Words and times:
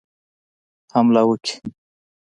حمله 0.93 1.21
وکړي. 1.29 1.53